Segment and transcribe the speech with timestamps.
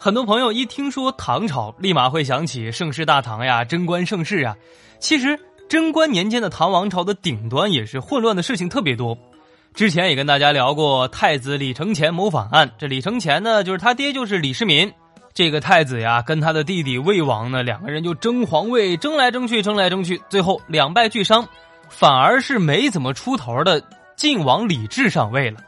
[0.00, 4.56] 很多朋友一听说唐朝，立马会想起盛世大唐呀、贞观盛世啊。
[5.00, 5.36] 其实
[5.68, 9.18] 贞观年间的唐王朝的顶端也是混乱的事情特别多。
[9.74, 14.92] 之前也跟大家聊过太子李承乾谋反案，这李承乾呢，就是他爹就是李世民。
[15.34, 21.46] 这个太子呀，跟他的弟弟魏王呢，两个人就争皇位，争来争去，争来争去，最后两败俱伤，
[21.88, 23.82] 反而是没怎么出头的
[24.16, 25.58] 晋王李治上位了。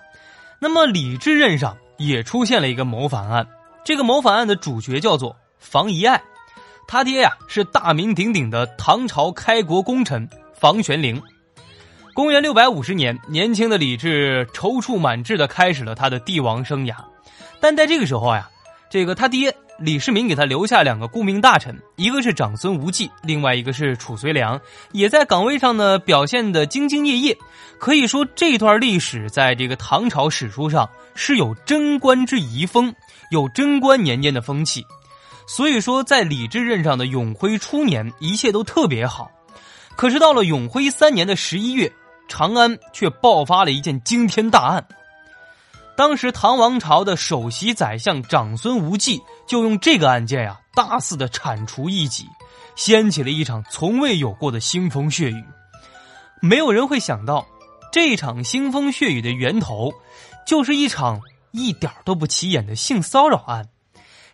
[0.61, 3.47] 那么李治任上也出现了一个谋反案，
[3.85, 6.23] 这个谋反案的主角叫做房遗爱，
[6.87, 11.21] 他爹呀是大名鼎鼎的唐朝开国功臣房玄龄。
[12.15, 16.95] 公元六百五十年，年轻的李治踌躇满志的开始了他的帝王生涯，
[17.61, 18.49] 但在这个时候呀。
[18.93, 24.61] 这个他爹李世民给他留下两个顾命大臣，一个是长孙无忌，另外一个是褚遂良，
[24.91, 27.39] 也在岗位上呢表现的兢兢业业。
[27.79, 32.93] 可以说这段历史在这个唐朝史书上是有贞观之遗风，
[33.31, 34.87] 有贞观年间的风气。
[35.47, 39.31] 所以说，在李治任上的永徽初年，一切都特别好。
[39.97, 41.93] 可是到了永徽三年的十一月，
[42.29, 44.87] 长安却爆发了一件惊天大案。
[45.97, 52.27] 当时唐王朝的首席宰相长孙无忌就用这个案件呀，大肆的铲除异己，
[52.77, 55.45] 掀起了一场从未有过的腥风血雨。
[56.41, 57.47] 没有人会想到，
[57.93, 59.93] 这场腥风血雨的源头，
[60.47, 63.69] 就是一场一点都不起眼的性骚扰案。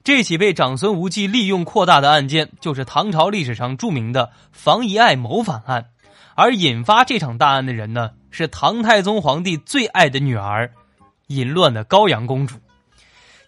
[0.04, 5.86] 这起被长孙无忌利用扩大的案件，就是唐朝历史上著名的房遗爱谋反案。
[6.34, 10.70] 而引发这场大案的人呢，是唐太宗皇帝最爱的女儿。
[11.28, 12.54] 淫乱的高阳公主，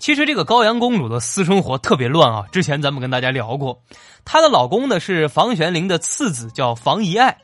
[0.00, 2.44] 其实这个高阳公主的私生活特别乱啊。
[2.50, 3.82] 之前咱们跟大家聊过，
[4.24, 7.38] 她的老公呢是房玄龄的次子，叫房遗爱。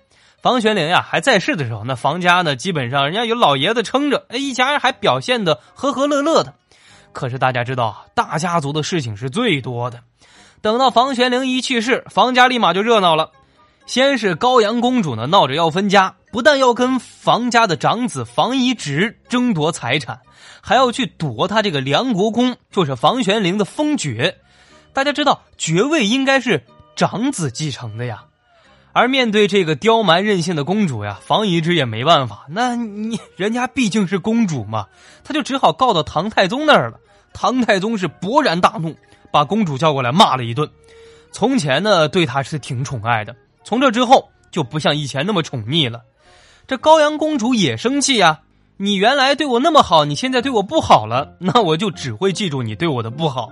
[0.44, 6.52] 房玄龄呀还在世的时候，那房家呢基本上人家有老爷子撑着，哎，一家人还表现的和和乐乐的。
[7.14, 10.00] 可是大家知道，大家族的事情是最多的。
[10.60, 13.30] 等到房玄龄一去世，房家立马就热闹了。
[13.86, 20.20] 先是高阳公主呢闹着要分家，不但要跟房家的长子房遗直争夺财产，
[20.60, 24.36] 还要去夺他这个梁国公，就是房玄龄的封爵。
[24.92, 26.62] 大家知道爵位应该是
[26.94, 28.24] 长子继承的呀，
[28.94, 32.46] 而面对这个刁蛮任性的公主呀，房遗直也没办法。
[32.48, 34.86] 那你人家毕竟是公主嘛，
[35.24, 36.98] 他就只好告到唐太宗那儿了。
[37.32, 38.94] 唐太宗是勃然大怒，
[39.32, 40.70] 把公主叫过来骂了一顿。
[41.32, 43.34] 从前呢，对她是挺宠爱的。
[43.64, 46.02] 从这之后就不像以前那么宠溺了，
[46.68, 48.42] 这高阳公主也生气呀！
[48.76, 53.50] 你原来对我那么好，你现在对我不好了，那我就只会记住你对我的不好。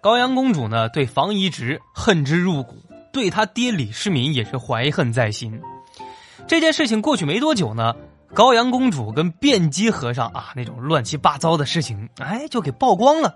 [0.00, 2.77] 高阳公主呢，对房遗直恨之入骨，
[3.12, 5.60] 对他爹李世民也是怀恨在心。
[6.46, 7.94] 这件事情过去没多久呢，
[8.32, 13.34] 高阳公主跟辩机和尚啊那种乱七八糟的事情，哎，就给曝光了。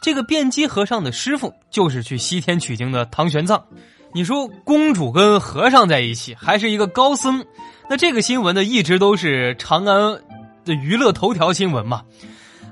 [0.00, 3.60] 这个辩机和尚的师傅就是去西天取经的唐玄奘。
[4.12, 7.44] 你说公主跟和尚在一起，还是一个高僧？
[7.90, 10.20] 那这个新闻呢，一直都是长安
[10.64, 12.02] 的娱乐头条新闻嘛。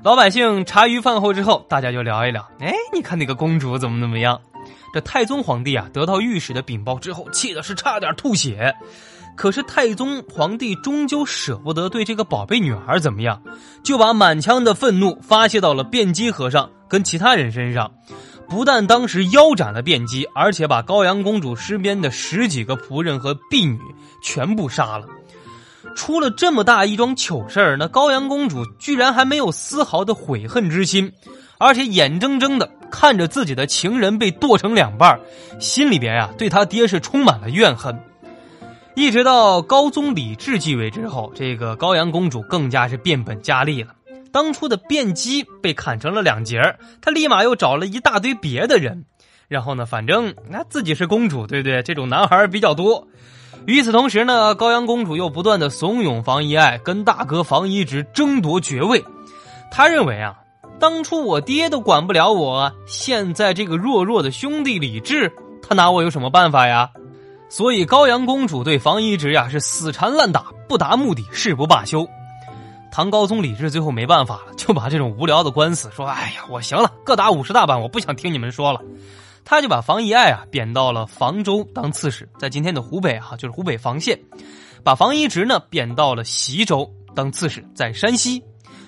[0.03, 2.47] 老百姓茶余饭后之后，大家就聊一聊。
[2.59, 4.39] 哎，你看那个公主怎么怎么样？
[4.97, 8.73] 这太宗皇帝啊，得到御史的禀报之后，气的是差点吐血。
[9.35, 13.39] 可是太宗皇帝终究舍不得对这个宝贝女儿怎么样，
[13.83, 17.91] 就把满腔的愤怒发泄到了辩机和尚跟其他人身上。
[18.49, 23.79] 不但当时腰斩了卞姬，而且把高阳公主身边的十几个仆人和婢女
[24.23, 25.05] 全部杀了。
[25.95, 31.13] 出了这么大一桩糗事儿，那高阳公主居然还没有丝毫的悔恨之心，
[31.57, 35.19] 而且眼睁睁的看着自己的情人被剁成两半，
[35.59, 37.97] 心里边呀对他爹是充满了怨恨。
[38.95, 43.93] 一直到高宗李治继位之后，这个高阳公主更加是变本加厉了。
[44.31, 49.05] 当初的卞姬被砍成了两截他立马又找了一大堆别的人，
[49.47, 51.81] 然后呢，反正那自己是公主，对不对？
[51.83, 53.07] 这种男孩比较多。
[53.65, 59.03] 与此同时呢，高阳公主又不断的怂恿房遗爱跟大哥房遗直争夺爵位。
[59.71, 60.35] 他认为啊，
[60.79, 65.31] 当初我爹都管不了我，现在这个弱弱的兄弟李治，
[65.61, 66.89] 他拿我有什么办法呀？
[67.49, 72.07] 所以高阳公主对房遗直呀是死缠烂打，不达目的誓不罢休。
[72.91, 78.81] 唐高宗李治最后没办法了，就把这种无聊的官司说：“哎呀，我行了，各打五十大板，我不想听你们说了。”
[79.45, 84.17] 他就把房遗爱啊贬到了房州当刺史，在今天的湖北啊，就是湖北房县；
[84.83, 88.43] 把房遗直呢贬到了西州当刺史，在山西，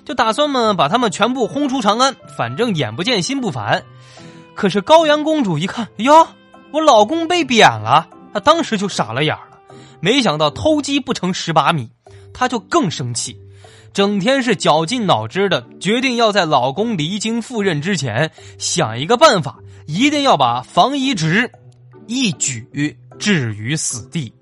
[0.10, 3.84] 就打算嘛把他们全部轰出长安，反正眼不见心不烦。
[4.56, 6.30] 可是高阳公主一看，哟，
[6.72, 9.60] 我老公被贬了，她当时就傻了眼了，
[10.00, 11.92] 没想到偷鸡不成蚀把米，
[12.34, 13.40] 她就更生气。
[13.94, 21.52] 整天是绞尽脑汁的，决定要在老公离京赴任之前想一个办法，一定要把房遗直
[22.08, 24.34] 一举置于死地。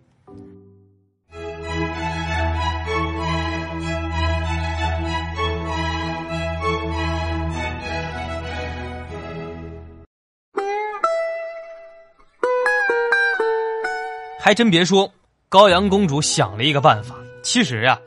[14.47, 15.11] 还真别说，
[15.49, 17.15] 高阳公主想了一个办法。
[17.43, 17.99] 其实呀，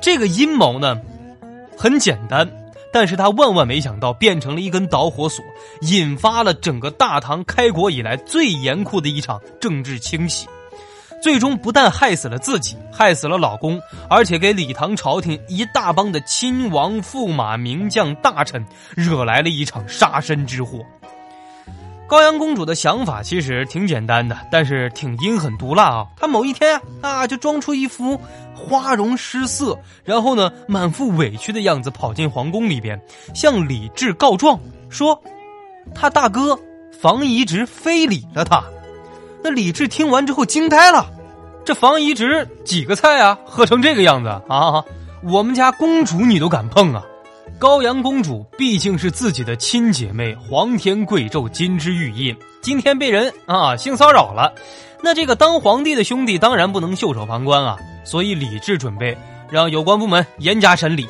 [0.00, 0.98] 这个阴谋呢
[1.76, 2.50] 很简单，
[2.90, 5.44] 但是她万万没想到，变成了一根导火索，
[5.82, 10.48] 引发了整个大唐开国以来最严酷的一场政治清洗。
[11.22, 13.78] 最终不但害死了自己，害死了老公，
[14.08, 18.64] 而且给李唐朝廷一大帮的亲王、驸马、名将、大臣
[18.96, 20.78] 惹来了一场杀身之祸。
[22.08, 26.06] 高阳公主的想法其实挺简单的，但是挺阴狠毒辣啊！
[26.16, 28.20] 她某一天啊，就装出一副
[28.54, 33.00] 花容失色，然后呢，满腹委屈的样子，跑进皇宫里边，
[33.34, 34.60] 向李治告状，
[34.90, 35.22] 说
[35.94, 36.58] 他大哥
[37.00, 38.62] 房遗直非礼了他。
[39.42, 41.10] 那李治听完之后惊呆了，
[41.64, 44.84] 这房遗直几个菜啊，喝成这个样子啊！
[45.24, 47.02] 我们家公主你都敢碰啊！
[47.58, 54.52] 高阳公主毕竟是自己的亲姐妹，皇天贵胄，金枝玉叶，今天被人啊性骚扰了，
[55.00, 59.16] 那这个当皇帝的兄弟当然不能袖手旁观啊，所以李治准备
[59.48, 61.08] 让有关部门严加审理。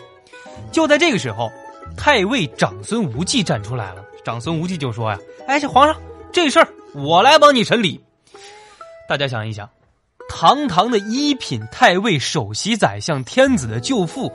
[0.70, 1.50] 就在这个时候，
[1.96, 4.05] 太尉长孙无忌站出来了。
[4.25, 5.19] 长孙无忌就说呀
[5.49, 5.96] ：“哎，这皇上，
[6.32, 8.00] 这事儿我来帮你审理。”
[9.08, 9.69] 大家想一想，
[10.29, 14.32] 堂堂的一品太尉、首席宰相、天子的舅父。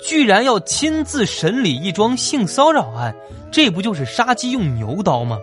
[0.00, 3.14] 居然要亲自审理一桩性骚扰案，
[3.50, 5.38] 这不就是杀鸡用牛刀吗？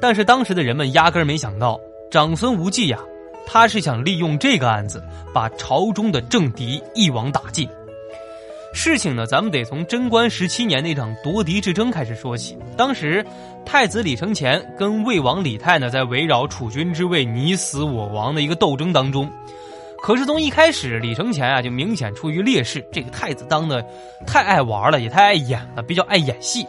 [0.00, 1.78] 但是当时的人们压根儿没想到，
[2.10, 2.98] 长孙无忌呀，
[3.46, 5.02] 他是想利用这个案子
[5.34, 7.68] 把朝中的政敌一网打尽。
[8.72, 12.56] 事情呢，咱们得从贞观十七年那场夺嫡之争开始说起。
[12.76, 13.24] 当时，
[13.66, 19.28] 太子李承乾跟魏王李泰呢，在围绕储君之位你死我亡的一个斗争当中。
[20.02, 22.84] 可是从一开始，李承乾啊就明显处于劣势。
[22.90, 23.84] 这个太子当的
[24.26, 26.66] 太爱玩了，也太爱演了，比较爱演戏。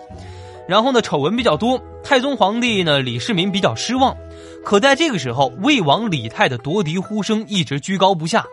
[0.67, 1.81] 然后呢，丑闻比较多。
[2.03, 4.15] 太宗皇帝呢，李世民比较失望。
[4.63, 8.45] 可在这个时候，魏王李泰的夺嫡呼声一直居高不下。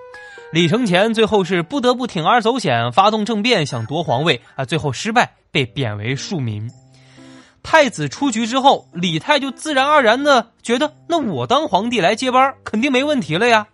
[0.52, 6.70] 李承乾最后是不得不铤而走险，发动政变想夺皇位啊，最后失败，被贬为庶民。
[7.62, 13.66] 太子出局之后，李泰就自然而然的觉得，那我当皇帝来接班，肯定没问题了呀。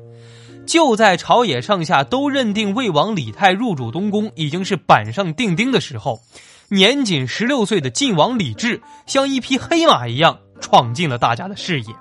[0.66, 6.20] 就在朝野上下都认定魏王李泰入主东宫已经是板上钉钉的时候，
[6.68, 11.94] 年仅十六岁的晋王李治像一匹黑马一样闯进了大家的视野，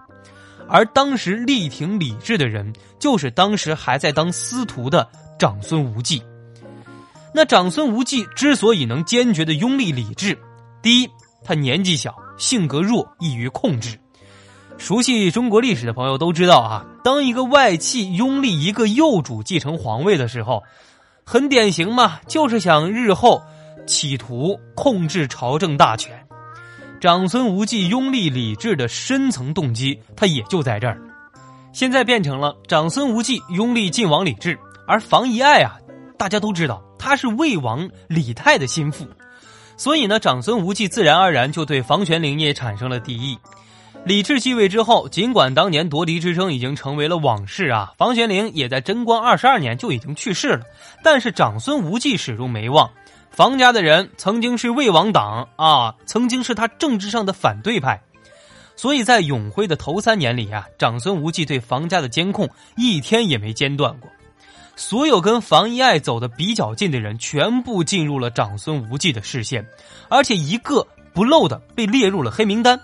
[0.67, 5.07] 而当时力挺李治的人就是当时还在当司徒的
[5.37, 6.23] 长孙无忌。
[7.33, 10.37] 那长孙无忌之所以能坚决的拥立李治，
[10.81, 11.09] 第一，
[11.43, 13.99] 他年纪小，性格弱，易于控制。
[14.77, 20.63] 熟悉中国历史的朋友都知道啊，当一个外戚拥立一个幼主继承皇位的时候，
[21.23, 23.41] 很典型嘛，就是想日后
[23.87, 26.19] 企图控制朝政大权。
[26.99, 30.99] 长孙无忌拥立李治的深层动机，他也就在这儿。
[31.71, 35.77] 现在变成了长孙无忌拥立晋王李治，而房遗爱啊，
[36.17, 39.05] 大家都知道他是魏王李泰的心腹，
[39.77, 43.37] 所以呢，长孙无忌自然而然就对房玄龄也产生了敌意。
[44.05, 50.65] 李治继位之后，尽管当年夺嫡之争已经成为了往事啊，房玄龄也在贞观二十二年就已经去世了，
[51.01, 52.89] 但是长孙无忌始终没忘。
[53.31, 58.01] 房家的人曾经是魏王党啊，曾经是他政治上的反对派，
[58.75, 64.09] 所以在永徽的头三年里啊，长孙无忌对房家的监控一天也没间断过。
[64.75, 69.65] 所有跟房遗爱走的比较近的人，全部进入了长孙无忌的视线，
[70.09, 72.77] 而且一个不漏的被列入了黑名单。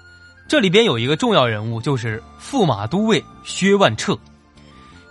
[0.50, 4.18] 这里边有一个重要人物，就是驸马都尉薛万彻。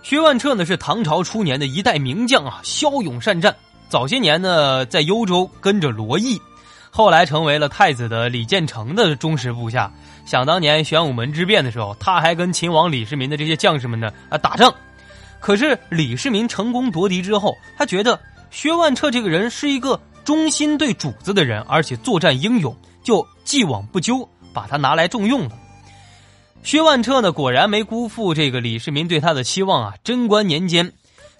[0.03, 3.55] 薛万彻呢是唐朝初年的一代名将啊，骁勇善战。
[3.87, 6.37] 早些年呢在幽州跟着罗毅，
[6.89, 9.89] 后来成为了太子的李建成的忠实部下。
[10.25, 14.75] 想当年玄武门之变的时候，他还跟秦王李世民的这些将士们呢啊打仗。
[15.39, 18.19] 可是李世民成功夺嫡之后，他觉得
[18.51, 24.27] 薛万彻这个人是一个忠心对主子的人，而且作战英勇，就既往不咎。
[24.53, 25.51] 把他拿来重用了。
[26.61, 29.93] 薛万彻呢，果然没辜负这个李世民对他的期望啊！
[30.03, 30.91] 贞观年间，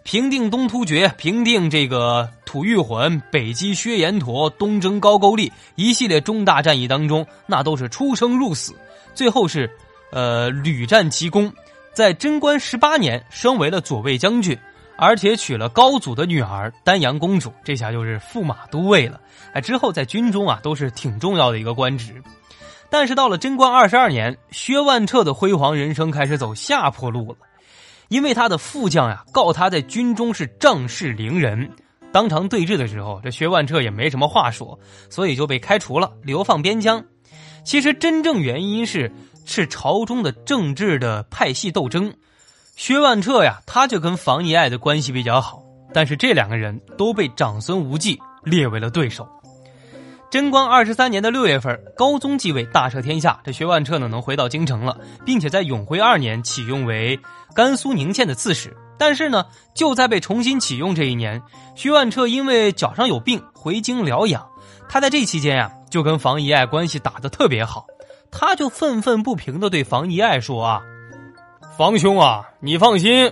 [0.04, 8.74] 平定东突厥，平定这个吐谷浑，北击薛延陀，东征高句丽，一系列重大战役当中，那都是出生入死，
[9.14, 9.70] 最后是，
[10.12, 11.52] 呃，屡战奇功，
[11.94, 14.58] 在贞观十八年升为了左卫将军，
[14.96, 19.20] 而且娶了高祖的女儿丹阳公主，这下就是驸马都尉了。
[19.52, 22.24] 哎，之后在军中啊都是挺重要的一个官职。
[22.90, 27.38] 但是到了贞观二十二年，薛万彻的辉煌人生开始走下坡路了，
[28.08, 31.70] 因为他的副将呀告他在军中是仗势凌人。
[32.12, 34.80] 当场对峙的时候，这薛万彻也没什么话说，
[35.12, 37.06] 所以就被开除了，流放边疆。
[37.64, 39.12] 其实真正原因是
[39.46, 42.12] 是朝中的政治的派系斗争。
[42.76, 45.62] 薛万彻呀，他就跟房遗爱的关系比较好，
[45.94, 49.28] 但是这两个人都被长孙无忌列为了对手。
[50.30, 54.96] 贞观二十三年的六月份，高宗继位，大赦天下，这薛万彻呢能回到京城了，
[55.26, 57.20] 并且在永徽二年启用为
[57.56, 58.78] 甘肃宁县的刺史。
[59.00, 59.44] 但是呢，
[59.74, 61.42] 就在被重新启用这一年，
[61.76, 64.46] 薛万彻因为脚上有病回京疗养。
[64.88, 67.88] 他在这期间呀，就跟房遗爱关系打得特别好，
[68.30, 70.82] 他就愤愤不平地对房遗爱说啊。
[71.76, 73.32] 房兄啊，你放心，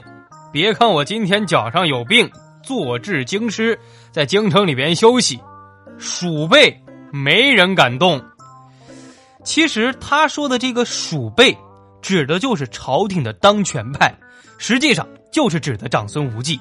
[0.51, 2.31] 别看我今天脚上有病，
[2.63, 3.77] 坐治京师，
[4.11, 5.39] 在京城里边休息，
[5.99, 8.23] 鼠辈没人敢动。
[9.43, 11.57] 其实他说的这个鼠辈，
[12.01, 14.13] 指的就是朝廷的当权派，
[14.57, 16.59] 实际上就是指的长孙无忌。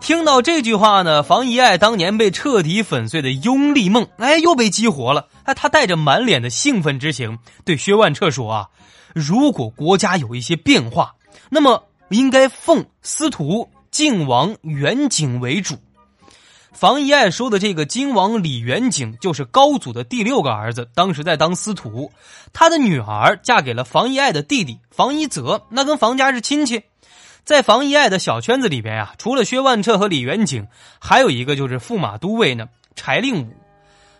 [0.00, 5.28] 听到这句话呢，房遗爱当年被彻底粉碎的拥立梦，哎，又被激活了。
[5.44, 8.68] 哎，他带着满脸的兴奋之情，对薛万彻说啊。
[9.14, 11.14] 如果国家有一些变化，
[11.50, 15.76] 那么应该奉司徒晋王元景为主。
[16.72, 22.10] 房遗爱说的这个金王李元景，就是高祖的第六个儿子，当时在当司徒。
[22.52, 26.82] 他的女儿嫁给了房遗爱的弟弟房遗泽，那跟房家是亲戚。
[27.44, 30.66] 在房遗爱的小圈子里边呀，除了薛万彻和李元景，
[30.98, 33.52] 还有一个就是驸马都尉呢，柴令武。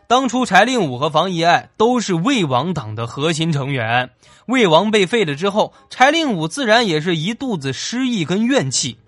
[0.06, 4.11] 当初柴令武和房遗爱都是魏王党的核心成员，
[4.47, 8.99] 魏王被废了之后，柴令武自然也是一肚子失意跟怨气。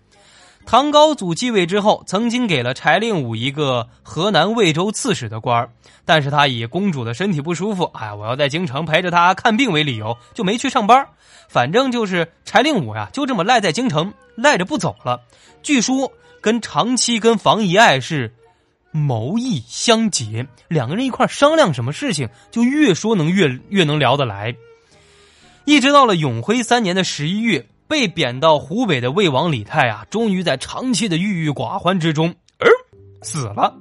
[0.67, 5.69] 唐高祖继位之后，曾经给了柴令武一个河南魏州刺史的官
[6.05, 11.07] 但是他以公主的身体不舒服，哎，我要在京城陪着她看病为理由，就没去上班。
[11.49, 15.21] 反正就是柴令武呀，就这么赖在京城，赖着不走了。
[15.63, 18.35] 据说跟长期跟房遗爱是。
[18.97, 24.55] 谋议相结，两个人一块商量什么事情，就越说能越越能聊得来。
[25.65, 32.69] 一直到了永徽三年的十一月，被贬到湖北的魏王李泰啊，终于在长期的郁郁寡欢之中，呃，
[33.23, 33.75] 死了。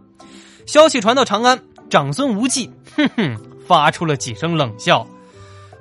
[0.65, 5.05] 消息传到长安，长孙无忌，哼哼，发出了几声冷笑。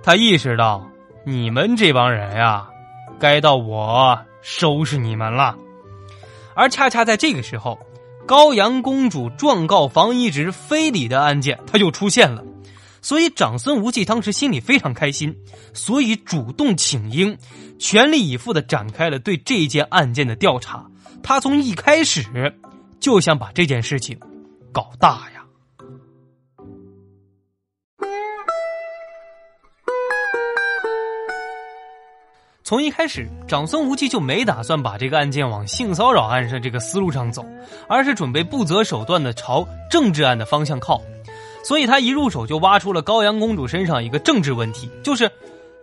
[0.02, 0.87] 他意识到，
[1.25, 2.67] 你们这帮人呀，
[3.19, 5.57] 该到我收拾你们了。
[6.55, 7.79] 而恰恰在这个时候。
[8.25, 12.43] 高阳公主状告房遗直非礼的案件，他又出现了，
[13.02, 15.37] 所以长孙无忌当时心里非常开心，
[15.75, 17.37] 所以主动请缨，
[17.78, 20.87] 全力以赴的展开了对这件案件的调查。
[21.23, 22.25] 他从一开始
[23.00, 24.18] 就想把这件事情
[24.73, 25.42] 搞大呀。
[32.64, 37.44] 从一开始，长孙无忌就没打算把这个案件往性骚扰案上这个思路上走，
[37.88, 41.02] 而是准备不择手段的朝政治案的方向靠。
[41.62, 45.31] 所以他一入手就挖出了高阳公主身上一个政治问题，就是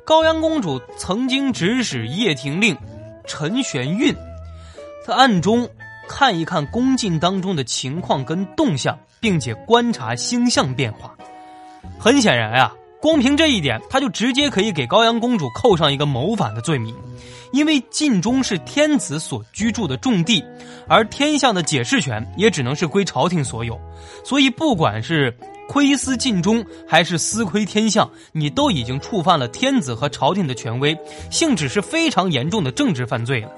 [0.03, 2.77] 高阳公主曾经指使叶廷令
[3.25, 4.15] 陈玄运，
[5.05, 5.69] 他暗中
[6.07, 11.15] 看一看宫禁当中的情况跟动向，并且观察星象变化。
[11.97, 12.73] 很显然呀。
[13.01, 16.93] 光凭这一点，他就直接可以给高阳公主扣上一个谋反的罪名，
[17.53, 20.43] 因为晋中是天子所居住的重地，
[20.85, 23.79] 而天象的解释权也只能是归朝廷所有，
[24.25, 25.33] 所以不管是
[25.69, 30.97] 窥私晋中还是私窥天象，你都已经触犯了天子和朝廷的权威，
[31.29, 33.49] 性质是非常严重的政治犯罪了。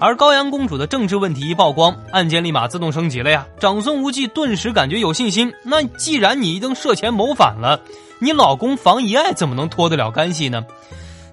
[0.00, 3.46] 而高阳公主的政治问题一曝光，案件立马自动升级了呀！
[3.60, 5.52] 长孙无忌顿时感觉有信心。
[5.62, 7.80] 那既然你已经涉嫌谋反了，
[8.18, 10.64] 你老公房遗爱怎么能脱得了干系呢？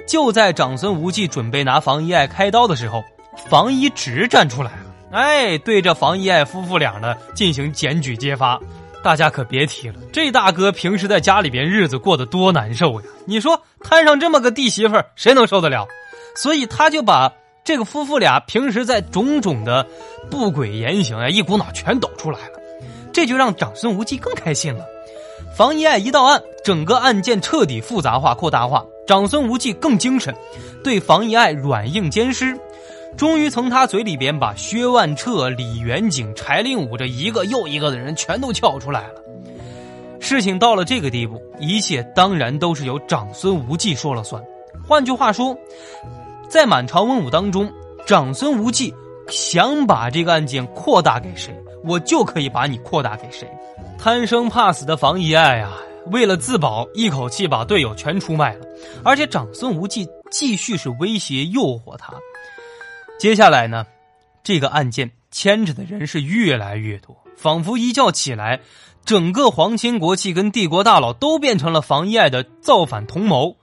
[0.08, 3.04] 就在长孙无忌准备拿房遗爱开刀的时候，
[3.50, 8.60] 房遗直站出来了，哎，对着房遗爱夫妇俩呢进行检举揭发。
[9.04, 13.08] 大家可别提了，这大哥平时在家里边日子过得多难受呀！
[13.26, 15.88] 你说摊上这么个弟媳妇，谁能受得了？
[16.36, 17.32] 所以他就把。
[17.62, 19.86] 这个夫妇俩平时在种种的
[20.32, 22.60] 不轨言行啊，一股脑全抖出来了，
[23.14, 24.84] 这就让长孙无忌更开心了。
[25.56, 30.34] 房遗爱一到案，整个案件彻底复杂化、扩大化，长孙无忌更精神，
[30.84, 32.58] 对房遗爱软硬兼施，
[33.18, 39.16] 终于从他嘴里边把薛万彻、李元景、柴令武这一个又一个的人全都撬出来了。
[40.20, 44.44] 事情到了这个地步，一切当然都是由长孙无忌说了算。
[44.88, 45.58] 换句话说。
[46.50, 47.72] 在满朝文武当中，
[48.08, 48.92] 长孙无忌
[49.28, 53.48] 想把这个案件扩大给谁，我就可以把你扩大给谁。
[54.00, 58.66] 贪生怕死的房遗爱啊，为了自保，一口气把队友全出卖了，
[59.04, 62.12] 而且长孙无忌继续是威胁诱惑他。
[63.20, 63.86] 接下来呢，
[64.44, 68.62] 这个案件牵扯的人是越来越多，仿佛一觉起来，
[69.04, 73.58] 整个皇亲国戚跟帝国大佬都变成了房遗爱的造反同谋。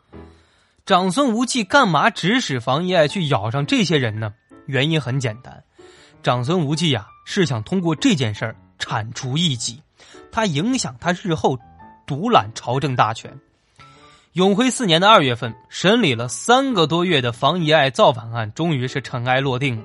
[0.84, 4.34] 长孙无忌干嘛指使房遗爱去咬上这些人呢？
[4.66, 5.64] 原因很简单，
[6.22, 9.80] 长孙无忌呀是想通过这件事儿铲除异己，
[10.30, 11.58] 他影响他日后
[12.06, 13.40] 独揽朝政大权。
[14.37, 19.85] 永徽四年的二月份，审理了三个多月的房遗爱造反案，终于是尘埃落定了。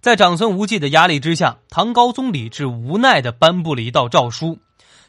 [0.00, 4.58] 在长孙无忌的压力之下，唐高宗李治无奈的颁布了一道诏书，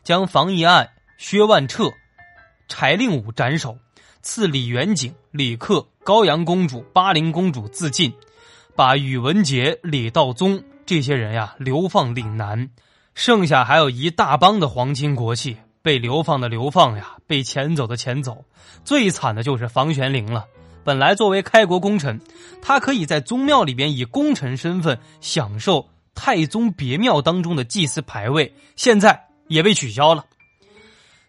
[0.03, 1.89] 将房遗爱、薛万彻、
[2.67, 3.77] 柴令武斩首，
[4.21, 8.11] 赐李元景、李克、高阳公主、巴陵公主自尽，
[8.75, 12.69] 把宇文杰、李道宗这些人呀流放岭南，
[13.15, 15.55] 剩下还有一大帮的皇亲国戚。
[15.81, 18.45] 被流放的流放呀，被遣走的遣走，
[18.83, 20.45] 最惨的就是房玄龄了。
[20.83, 22.19] 本来作为开国功臣，
[22.61, 30.25] 他可以在宗庙里边以功臣身份享受太宗别庙当中的祭祀牌位，现在也被取消了。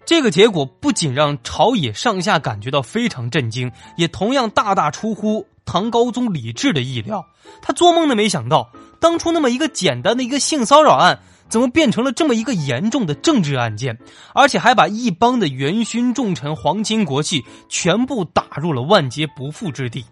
[0.07, 7.27] 这个结果不仅让朝野上下感觉到非常震惊，也同样大大出乎唐高宗李治的意料。
[7.63, 11.21] 他做梦都没想到，当初那么一个简单的一个性骚扰案。
[11.51, 13.99] 怎么变成了这么一个严重的政治案件，
[14.33, 20.05] 而且还把一帮的元勋重臣、皇亲国戚全部打入了万劫不复之地？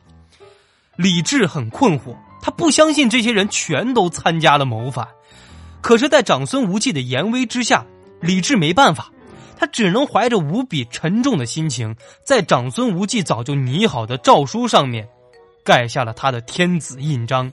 [0.97, 5.07] 李治很困惑，他不相信这些人全都参加了谋反。
[5.81, 7.87] 可是，在长孙无忌的严威之下，
[8.21, 9.13] 李治没办法，
[9.57, 15.09] 他只能怀着无比沉重的心情，在长孙无忌早就拟好的诏书上面，
[15.65, 17.53] 盖下了他的天子印章。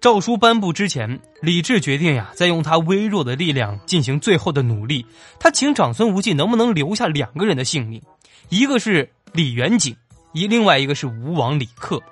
[0.00, 5.04] 诏书颁布之前，李治决定呀，再用他微弱的力量进行最后的努力。
[5.38, 8.00] 他请长孙无忌能不能留下两个人的性命，
[8.48, 9.94] 一个是李元景，
[10.32, 12.02] 一另外一个是吴王李克。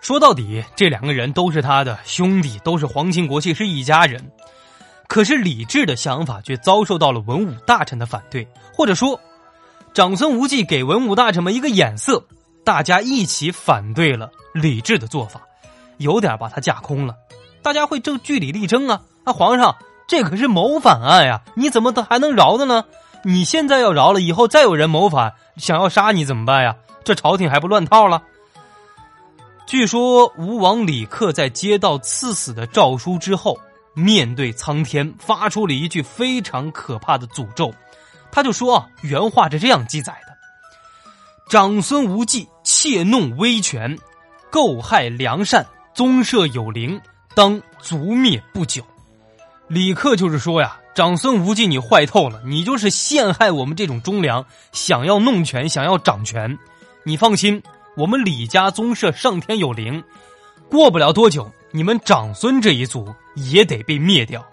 [0.00, 4.32] 说到底，这两个人都是他的兄弟，都是皇亲国戚，是一家人。
[5.06, 9.20] 可是李治的想法却遭受到了文武大臣的反对，或者说，
[9.92, 12.24] 长孙无忌给文武大臣们一个眼色，
[12.64, 15.42] 大家一起反对了李治的做法。
[16.00, 17.14] 有点把他架空了，
[17.62, 19.02] 大家会正据理力争啊！
[19.24, 19.76] 啊，皇上，
[20.08, 22.84] 这可是谋反案呀，你怎么还能饶的呢？
[23.22, 26.76] 你现在要饶了，以后再有人谋反想要杀你怎么办呀？
[27.04, 28.22] 这朝廷还不乱套了？
[29.66, 33.60] 据说吴王李克在接到赐死的诏书之后，
[33.94, 37.72] 面对苍天，发出了一句非常可怕的诅咒。
[38.32, 40.34] 他就说，原话是这样记载的：
[41.50, 43.98] 长孙无忌窃弄威权，
[44.50, 45.66] 构害良善。
[45.94, 47.00] 宗社有灵，
[47.34, 48.82] 当族灭不久。
[49.68, 56.58] 李克就是说呀，长孙无忌你坏透了，你就是陷害我们这种忠良，想要弄权，想要掌权。
[57.04, 57.62] 你放心，
[57.96, 60.02] 我们李家宗社上天有灵，
[60.68, 64.44] 过不了多久，你们长孙这一族也得被灭掉。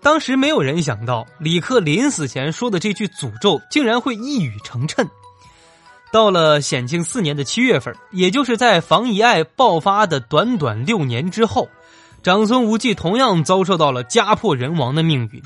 [0.00, 5.08] 当时没有人想到，李克临死前说的这句诅咒，竟然会一语成谶。
[6.14, 11.68] 到了显庆四年的七月份，也就是在房遗爱爆发的短短六年之后，
[12.22, 15.42] 长孙无忌同样遭受到了家破人亡的命运。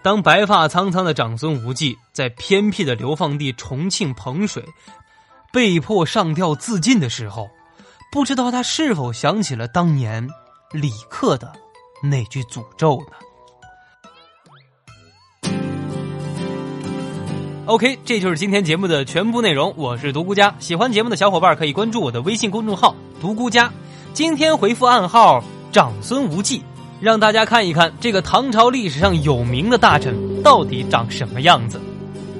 [0.00, 4.64] 当白发苍苍的长孙无忌在偏僻的流放地重庆彭水
[5.52, 7.50] 被迫上吊自尽的时候，
[8.12, 10.28] 不知道他是否想起了当年
[10.70, 11.52] 李克的
[12.00, 13.16] 那句诅咒呢
[17.66, 19.72] ？OK，这就是今天节目的全部内容。
[19.76, 23.72] 我是独孤家，喜欢节目的小伙伴可以关注我的微信公众号“独孤家”。
[24.12, 26.62] 今天回复暗号“长孙无忌”，
[27.00, 31.80] 让大家看一看这个唐朝历史上有名的大臣到底长什么样子。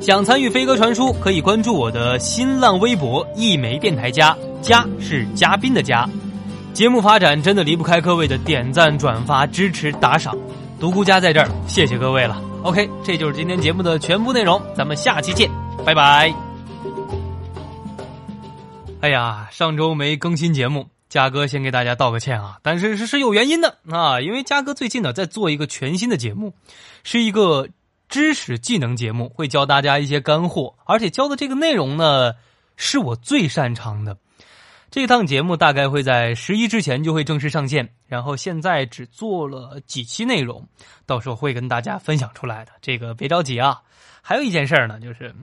[0.00, 6.06] 想参与飞鸽传书，可以关注我的新浪微博“一枚电台家”，家是嘉宾的家。
[6.74, 10.36] 节目发展真的离不开各位的点赞、转发、支持、打赏。
[10.78, 12.53] 独孤家在这儿，谢谢各位了。
[12.64, 15.50] OK，这就是今天节目的全部内容，咱们下期见，
[15.84, 16.34] 拜拜。
[19.02, 26.54] 哎呀，上周没更新节目，嘉哥先给大家道个歉啊，但是是是有原因的啊，因为嘉哥最近呢在做一个全新的节目，
[27.02, 27.68] 是一个
[28.08, 32.32] 知识技能节目，会教大家一些干货，而且教的这个内容呢
[32.78, 34.16] 是我最擅长的。
[34.94, 40.64] 这趟节目大概会在十一之前就会正式上线，然后现在只做了几期内容，
[41.04, 42.70] 到时候会跟大家分享出来的。
[42.80, 43.82] 这个别着急啊，
[44.22, 45.34] 还有一件事呢，就是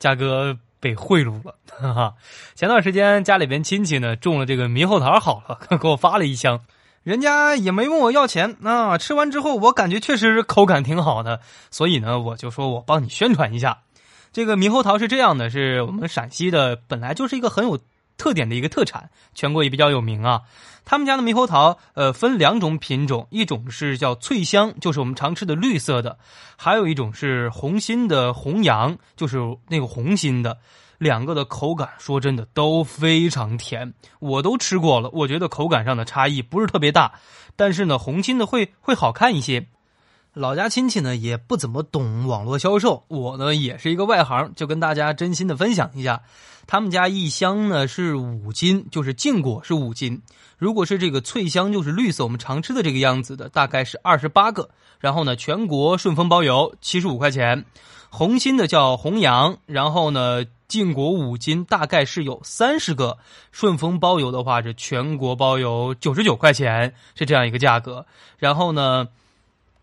[0.00, 0.58] 嘉哥。
[0.80, 1.54] 被贿赂了。
[1.68, 2.14] 哈哈，
[2.54, 6.60] 前段时间家里边亲戚呢种了这个猕猴桃，好了， 给我发了一箱，
[7.04, 8.98] 人家也没问我要钱啊。
[8.98, 11.40] 吃完之后，我感觉确实口感挺好的，
[11.70, 13.78] 所以呢，我就说我帮你宣传一下。
[14.32, 17.78] 这个猕猴桃是这样的，是我们陕西的，本来就是一个很有
[18.16, 20.42] 特点的一个特产，全国也比较有名啊。
[20.84, 26.16] 他们家的猕猴桃，呃，分两种品种，一种是叫脆香，就是我们常吃的绿色的；
[26.56, 30.58] 还有一种是红心的红阳，就是那个红心的。
[30.98, 37.12] 两个的口感，说真的都非常甜，我都吃过了，我觉得口感上的差异不是特别大，
[37.54, 39.66] 但是呢，红心的会会好看一些。
[40.36, 46.20] 老家亲戚呢也不怎么懂网络销售，我呢也是一个外行，就跟大家真心的分享一下。
[46.66, 50.20] 他们家一箱呢是五斤，就是净果是五斤。
[50.58, 54.68] 如果是这个脆香，就是绿色我们常吃的这个样子的，大概是二十八个。
[55.00, 57.64] 然后呢，全国顺丰包邮，七十五块钱。
[58.10, 63.16] 红心的叫红阳，然后呢净果五斤，大概是有三十个。
[63.52, 68.04] 顺丰包邮的话是全国包邮九十九块钱，是这样一个价格。
[68.36, 69.08] 然后呢。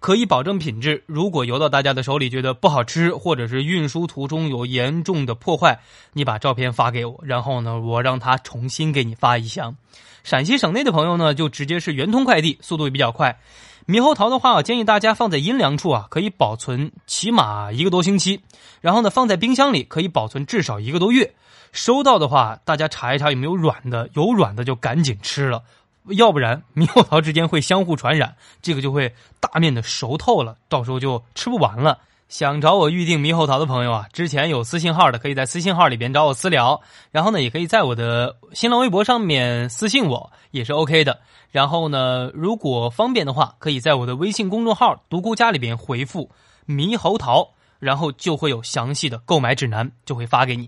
[0.04, 1.02] 可以保证品质。
[1.06, 5.80] 如果邮到大家的手里觉得不好吃，或者是运输途中有严重的破坏，
[6.12, 9.78] 你把照片发给我，然后呢，我让他重新给你发一箱。
[10.26, 13.40] 陕西省内的朋友呢，就直接是圆通快递，速度也比较快。
[13.88, 18.42] 猕猴桃的话，我建议大家放在阴凉处啊，可以保存起码一个多星期。
[18.82, 21.34] 然后呢，放在冰箱里可以保存至少一个多月。
[21.72, 25.64] 收到的话，大家查一查有没有软的，有软的就赶紧吃了。
[26.10, 32.00] 要不然猕猴桃之间会相互传染，这个就会大面的熟透了，到时候就吃不完了。
[32.30, 41.20] 想找我预定猕猴桃的朋友啊，之前有私信号的，可以在私信号里边找我私聊，然后呢，也可以在我的新浪微博上面私信我，也是 OK 的。
[41.52, 46.32] 然后呢，如果方便的话，可以在我的微信公众号“独孤家”里边回复
[46.66, 50.68] “猕猴桃”，然后就会有详细的购买指南，就会发给你。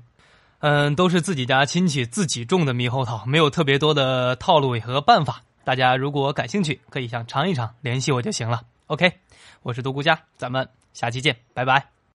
[0.67, 5.43] 嗯，都是自己家亲戚自己种的猕猴桃，没有特别多的套路和办法。
[5.63, 8.63] 大家如果感兴趣，可以想尝一尝，联系我就行了。
[8.87, 9.11] OK，
[9.61, 11.94] 我是独孤家，咱们下期见，拜拜。